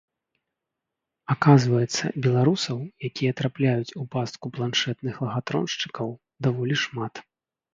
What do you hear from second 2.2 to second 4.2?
беларусаў, якія трапляюць у